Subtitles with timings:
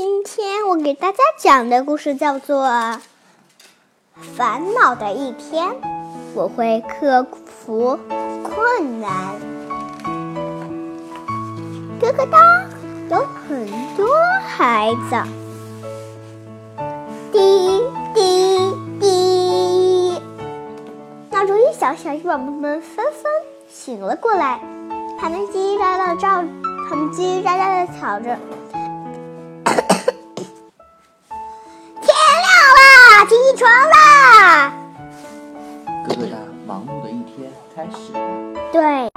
[0.00, 2.68] 今天我给大家讲的故事叫做
[4.36, 5.70] 《烦恼的一天》，
[6.36, 7.98] 我会克服
[8.44, 9.10] 困难。
[11.98, 12.38] 咯咯哒，
[13.10, 13.66] 有很
[13.96, 14.06] 多
[14.46, 15.16] 孩子，
[17.32, 17.82] 滴
[18.14, 20.22] 滴滴，
[21.32, 23.24] 闹钟一响，小鸡宝宝们纷纷
[23.68, 24.60] 醒了过来，
[25.20, 26.44] 他们叽叽喳喳的叫，
[26.88, 28.38] 他们叽叽喳喳的吵着。
[36.68, 38.20] 忙碌的一天开始了。
[38.70, 39.10] 对，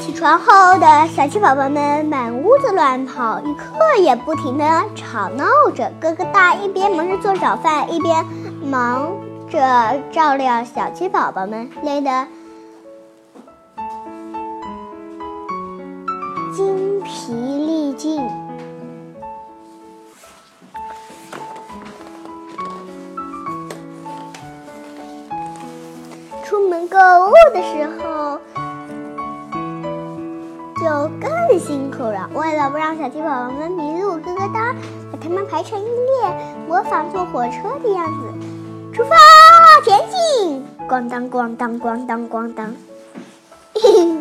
[0.00, 4.64] 起床后的小鸡宝宝们满屋子乱跑，一刻也不停的
[4.94, 5.92] 吵闹着。
[6.00, 8.24] 哥哥大一边忙着做早饭，一边
[8.62, 9.12] 忙
[9.50, 12.26] 着照料小鸡宝宝们，累得
[26.88, 28.38] 购物的时候
[30.76, 32.28] 就更辛苦了。
[32.34, 34.74] 为了不让小鸡宝宝们迷路，咯咯哒
[35.10, 36.36] 把它们排成一列，
[36.68, 39.16] 模仿坐火车的样子，出发
[39.84, 40.64] 前进！
[40.88, 42.74] 咣当咣当咣当咣当！
[43.74, 44.18] 嘿嘿，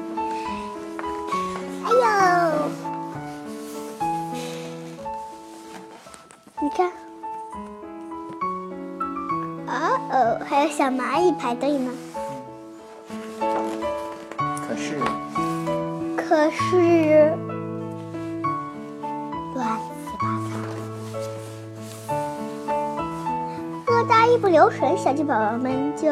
[1.83, 2.69] 哎呦，
[6.61, 6.91] 你看，
[9.67, 9.71] 哦
[10.11, 11.91] 哦，还有小蚂蚁排队呢。
[14.83, 14.99] 可是，
[16.17, 16.57] 可是
[19.55, 22.13] 乱七八糟，
[23.85, 26.03] 咯哒一不留神，小鸡宝宝们就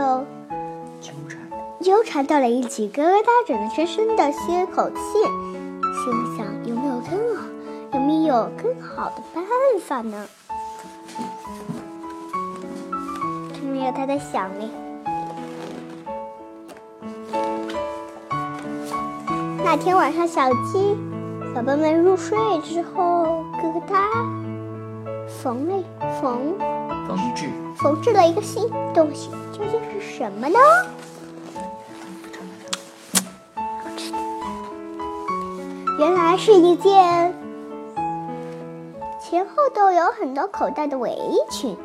[1.02, 1.38] 纠缠
[1.82, 2.88] 纠缠到了一起。
[2.88, 4.96] 咯咯哒只能深深的吸口气，
[6.06, 7.44] 心想有没有更好，
[7.94, 9.44] 有没有更好的办
[9.82, 10.28] 法呢？
[13.62, 14.70] 没有他的响铃。
[19.74, 20.98] 那天晚上，小鸡
[21.56, 24.06] 宝宝们入睡之后，咯咯哒
[25.42, 25.82] 缝了
[26.22, 26.38] 缝
[27.08, 30.60] 缝制缝制了一个新东西，究竟是什么呢？
[35.98, 37.34] 原来是一件
[39.22, 41.18] 前后都有很多口袋的围
[41.50, 41.78] 裙。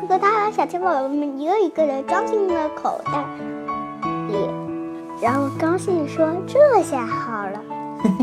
[0.00, 3.24] 哥哥他把小鸡宝宝们一个一个的装进了口袋。
[5.22, 7.60] 然后高兴说：“这下好了。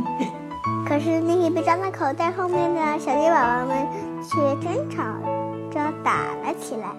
[0.86, 3.88] ”可是那些被装在口袋后面的小鸡宝宝们
[4.22, 5.02] 却争吵
[5.72, 6.90] 着打了起来。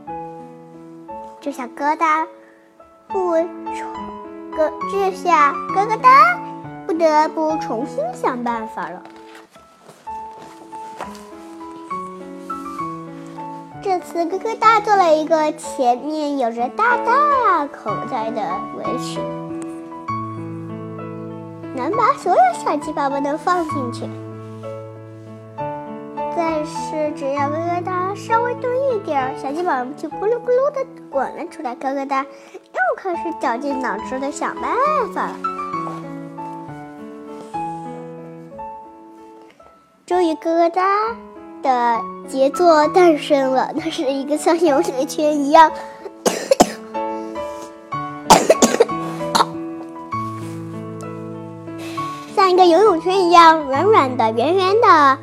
[1.38, 2.26] 这下疙瘩
[3.08, 3.34] 不
[3.76, 3.92] 重，
[4.56, 6.40] 咯这下咯咯哒
[6.86, 9.02] 不得不重新想办法了。
[13.82, 18.40] 这次咯咯哒做了一个前面有着大大口袋的
[18.78, 19.20] 围裙，
[21.80, 24.08] 能把所有小鸡宝宝都放进去。
[26.36, 31.74] 但是只要咯咯哒稍微蹲一点，小鸡宝宝就咕噜咕噜的滚了出来。
[31.74, 34.70] 咯咯哒又开始绞尽脑汁的想办
[35.14, 35.36] 法了。
[40.06, 40.82] 终于咯咯哒。
[41.62, 45.70] 的杰作诞生了，那是一个像游泳圈一样，
[52.50, 55.18] 像一个游泳圈一样软软的、圆圆的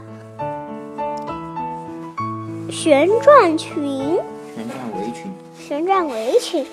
[2.71, 4.17] 旋转裙。
[4.55, 5.33] 旋转围裙。
[5.59, 6.65] 旋转围裙。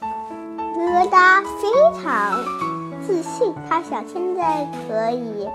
[0.00, 1.68] 咯咯哒非
[2.00, 2.44] 常
[3.04, 5.48] 自信，他想现在可以。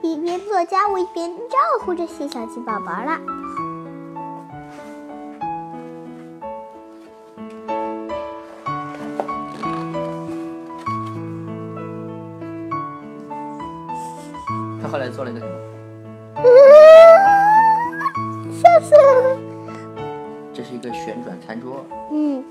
[0.00, 3.20] 一边做家务一边照顾这些小鸡宝宝了。
[14.90, 15.52] 后来做了一个什么？
[18.52, 19.36] 笑死了！
[20.52, 21.86] 这是一个旋转餐桌。
[22.10, 22.42] 嗯。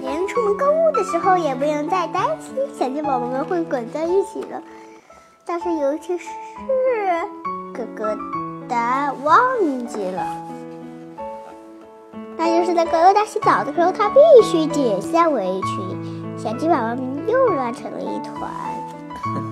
[0.00, 4.60] 连出门购物的时候也不用再担心小鸡宝宝们会滚在一起了。
[5.46, 6.28] 但是有一件事，
[7.72, 8.16] 哥哥
[8.68, 10.26] 的忘记了，
[12.36, 18.50] 那就是在咯咯哒洗澡的时候，他必须解下围裙，小鸡宝宝们又乱成了一团。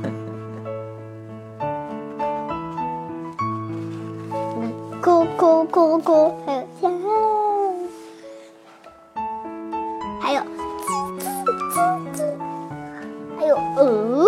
[5.03, 7.01] 咕咕咕咕，还有天。
[10.21, 10.43] 还有
[13.39, 14.27] 还有鹅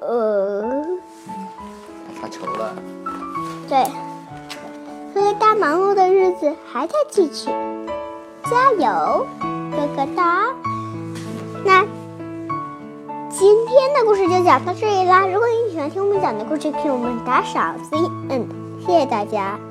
[0.00, 0.84] 呃，
[2.20, 2.74] 发愁了。
[3.68, 3.84] 对，
[5.12, 7.50] 哥哥大忙碌的日子还在继续，
[8.44, 9.26] 加油，
[9.72, 10.46] 哥哥哒。
[11.64, 11.84] 那
[13.28, 15.26] 今天的故事就讲到这里啦。
[15.26, 17.76] 如果你喜欢听我们讲的故事，给我们打赏。
[18.28, 18.46] End，
[18.86, 19.69] 谢谢大家。